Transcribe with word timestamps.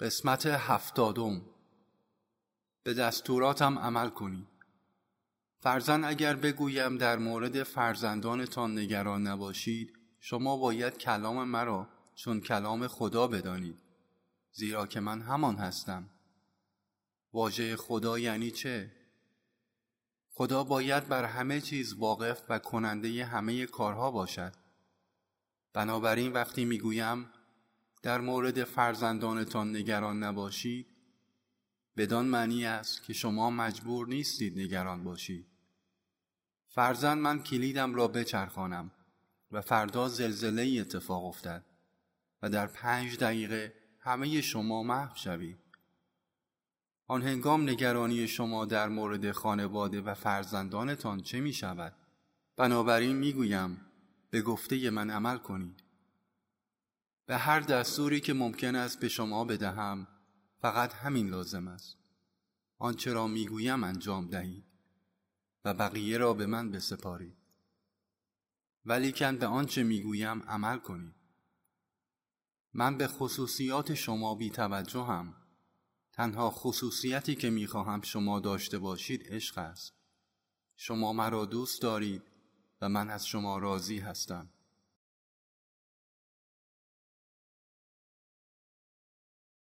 قسمت 0.00 0.46
هفتادم. 0.46 1.42
به 2.82 2.94
دستوراتم 2.94 3.78
عمل 3.78 4.08
کنید 4.08 4.46
فرزن 5.60 6.04
اگر 6.04 6.36
بگویم 6.36 6.98
در 6.98 7.18
مورد 7.18 7.62
فرزندانتان 7.62 8.78
نگران 8.78 9.26
نباشید 9.26 9.92
شما 10.20 10.56
باید 10.56 10.98
کلام 10.98 11.48
مرا 11.48 11.88
چون 12.14 12.40
کلام 12.40 12.86
خدا 12.86 13.26
بدانید. 13.26 13.82
زیرا 14.52 14.86
که 14.86 15.00
من 15.00 15.22
همان 15.22 15.56
هستم. 15.56 16.10
واژه 17.32 17.76
خدا 17.76 18.18
یعنی 18.18 18.50
چه؟ 18.50 18.92
خدا 20.30 20.64
باید 20.64 21.08
بر 21.08 21.24
همه 21.24 21.60
چیز 21.60 21.94
واقف 21.94 22.42
و 22.48 22.58
کننده 22.58 23.24
همه 23.24 23.66
کارها 23.66 24.10
باشد. 24.10 24.52
بنابراین 25.72 26.32
وقتی 26.32 26.64
می‌گویم 26.64 27.30
در 28.02 28.20
مورد 28.20 28.64
فرزندانتان 28.64 29.76
نگران 29.76 30.22
نباشید. 30.22 30.86
بدان 31.96 32.26
معنی 32.26 32.64
است 32.64 33.02
که 33.02 33.12
شما 33.12 33.50
مجبور 33.50 34.06
نیستید 34.08 34.58
نگران 34.58 35.04
باشید. 35.04 35.46
فرزند 36.68 37.18
من 37.18 37.42
کلیدم 37.42 37.94
را 37.94 38.08
بچرخانم 38.08 38.90
و 39.52 39.60
فردا 39.60 40.08
زلزله 40.08 40.80
اتفاق 40.80 41.24
افتد 41.24 41.64
و 42.42 42.50
در 42.50 42.66
پنج 42.66 43.18
دقیقه 43.18 43.74
همه 44.00 44.40
شما 44.40 44.82
محو 44.82 45.16
شوید. 45.16 45.58
آن 47.08 47.22
هنگام 47.22 47.68
نگرانی 47.68 48.28
شما 48.28 48.64
در 48.64 48.88
مورد 48.88 49.32
خانواده 49.32 50.00
و 50.00 50.14
فرزندانتان 50.14 51.20
چه 51.20 51.40
می 51.40 51.52
شود؟ 51.52 51.94
بنابراین 52.56 53.16
می 53.16 53.32
گویم 53.32 53.80
به 54.30 54.42
گفته 54.42 54.90
من 54.90 55.10
عمل 55.10 55.38
کنید. 55.38 55.85
به 57.26 57.36
هر 57.36 57.60
دستوری 57.60 58.20
که 58.20 58.32
ممکن 58.32 58.74
است 58.74 59.00
به 59.00 59.08
شما 59.08 59.44
بدهم 59.44 60.06
فقط 60.60 60.94
همین 60.94 61.28
لازم 61.28 61.68
است. 61.68 61.96
آنچه 62.78 63.12
را 63.12 63.26
می‌گویم 63.26 63.84
انجام 63.84 64.28
دهید 64.28 64.64
و 65.64 65.74
بقیه 65.74 66.18
را 66.18 66.34
به 66.34 66.46
من 66.46 66.70
بسپارید. 66.70 67.36
ولیکن 68.84 69.36
به 69.36 69.46
آنچه 69.46 69.82
می‌گویم 69.82 70.42
عمل 70.42 70.78
کنید. 70.78 71.14
من 72.72 72.98
به 72.98 73.06
خصوصیات 73.06 73.94
شما 73.94 74.34
بی 74.34 74.50
توجهم. 74.50 75.34
تنها 76.12 76.50
خصوصیتی 76.50 77.34
که 77.34 77.50
می‌خواهم 77.50 78.00
شما 78.02 78.40
داشته 78.40 78.78
باشید 78.78 79.22
عشق 79.26 79.58
است. 79.58 79.94
شما 80.76 81.12
مرا 81.12 81.44
دوست 81.44 81.82
دارید 81.82 82.22
و 82.80 82.88
من 82.88 83.10
از 83.10 83.26
شما 83.26 83.58
راضی 83.58 83.98
هستم. 83.98 84.50